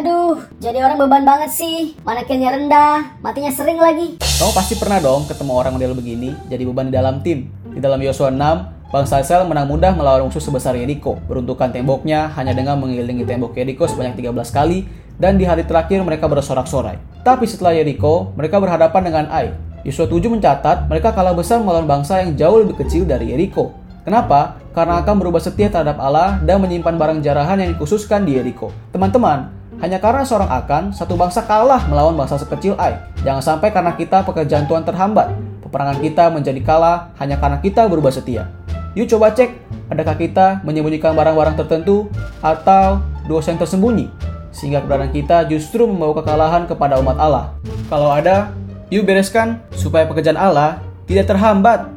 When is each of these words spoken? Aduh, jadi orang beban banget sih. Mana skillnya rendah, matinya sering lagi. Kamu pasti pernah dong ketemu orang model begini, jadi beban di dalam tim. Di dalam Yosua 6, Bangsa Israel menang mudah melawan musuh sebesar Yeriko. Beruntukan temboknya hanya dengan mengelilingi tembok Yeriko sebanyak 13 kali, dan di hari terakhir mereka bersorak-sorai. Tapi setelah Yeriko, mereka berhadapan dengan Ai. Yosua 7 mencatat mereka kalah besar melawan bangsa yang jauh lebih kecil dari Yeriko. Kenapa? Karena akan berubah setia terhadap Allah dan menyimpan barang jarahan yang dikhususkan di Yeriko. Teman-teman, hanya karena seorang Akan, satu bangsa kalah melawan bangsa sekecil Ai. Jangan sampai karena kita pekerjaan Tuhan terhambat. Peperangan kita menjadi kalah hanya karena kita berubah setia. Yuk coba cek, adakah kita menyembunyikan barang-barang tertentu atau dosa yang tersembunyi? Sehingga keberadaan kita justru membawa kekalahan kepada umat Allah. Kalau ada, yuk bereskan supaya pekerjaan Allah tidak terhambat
Aduh, 0.00 0.40
jadi 0.64 0.80
orang 0.80 0.96
beban 0.96 1.28
banget 1.28 1.52
sih. 1.52 1.92
Mana 2.08 2.24
skillnya 2.24 2.56
rendah, 2.56 3.20
matinya 3.20 3.52
sering 3.52 3.76
lagi. 3.76 4.16
Kamu 4.16 4.56
pasti 4.56 4.80
pernah 4.80 4.96
dong 4.96 5.28
ketemu 5.28 5.52
orang 5.52 5.76
model 5.76 5.92
begini, 5.92 6.32
jadi 6.48 6.64
beban 6.64 6.88
di 6.88 6.96
dalam 6.96 7.20
tim. 7.20 7.52
Di 7.68 7.84
dalam 7.84 8.00
Yosua 8.00 8.32
6, 8.32 8.88
Bangsa 8.88 9.20
Israel 9.20 9.44
menang 9.44 9.68
mudah 9.68 9.92
melawan 9.92 10.24
musuh 10.24 10.40
sebesar 10.40 10.72
Yeriko. 10.72 11.20
Beruntukan 11.28 11.68
temboknya 11.68 12.32
hanya 12.32 12.56
dengan 12.56 12.80
mengelilingi 12.80 13.28
tembok 13.28 13.52
Yeriko 13.52 13.84
sebanyak 13.84 14.16
13 14.24 14.48
kali, 14.48 14.88
dan 15.20 15.36
di 15.36 15.44
hari 15.44 15.68
terakhir 15.68 16.00
mereka 16.00 16.32
bersorak-sorai. 16.32 16.96
Tapi 17.20 17.44
setelah 17.44 17.76
Yeriko, 17.76 18.32
mereka 18.40 18.56
berhadapan 18.56 19.04
dengan 19.04 19.28
Ai. 19.28 19.52
Yosua 19.84 20.08
7 20.08 20.16
mencatat 20.32 20.88
mereka 20.88 21.12
kalah 21.12 21.36
besar 21.36 21.60
melawan 21.60 21.84
bangsa 21.84 22.24
yang 22.24 22.40
jauh 22.40 22.56
lebih 22.64 22.80
kecil 22.80 23.04
dari 23.04 23.36
Yeriko. 23.36 23.76
Kenapa? 24.08 24.56
Karena 24.72 25.04
akan 25.04 25.20
berubah 25.20 25.44
setia 25.44 25.68
terhadap 25.68 26.00
Allah 26.00 26.40
dan 26.40 26.56
menyimpan 26.64 26.96
barang 26.96 27.20
jarahan 27.20 27.60
yang 27.60 27.76
dikhususkan 27.76 28.24
di 28.24 28.40
Yeriko. 28.40 28.72
Teman-teman, 28.96 29.59
hanya 29.80 29.96
karena 29.96 30.28
seorang 30.28 30.52
Akan, 30.52 30.84
satu 30.92 31.16
bangsa 31.16 31.40
kalah 31.48 31.88
melawan 31.88 32.12
bangsa 32.12 32.36
sekecil 32.36 32.76
Ai. 32.76 33.00
Jangan 33.24 33.40
sampai 33.40 33.72
karena 33.72 33.96
kita 33.96 34.20
pekerjaan 34.28 34.68
Tuhan 34.68 34.84
terhambat. 34.84 35.32
Peperangan 35.64 35.98
kita 36.04 36.28
menjadi 36.28 36.60
kalah 36.60 37.16
hanya 37.16 37.40
karena 37.40 37.56
kita 37.64 37.88
berubah 37.88 38.12
setia. 38.12 38.52
Yuk 38.92 39.08
coba 39.08 39.32
cek, 39.32 39.56
adakah 39.88 40.20
kita 40.20 40.60
menyembunyikan 40.68 41.16
barang-barang 41.16 41.64
tertentu 41.64 42.12
atau 42.44 43.00
dosa 43.24 43.56
yang 43.56 43.60
tersembunyi? 43.64 44.12
Sehingga 44.52 44.84
keberadaan 44.84 45.16
kita 45.16 45.48
justru 45.48 45.88
membawa 45.88 46.20
kekalahan 46.20 46.68
kepada 46.68 47.00
umat 47.00 47.16
Allah. 47.16 47.56
Kalau 47.88 48.12
ada, 48.12 48.52
yuk 48.92 49.08
bereskan 49.08 49.64
supaya 49.72 50.04
pekerjaan 50.04 50.36
Allah 50.36 50.82
tidak 51.08 51.30
terhambat 51.32 51.88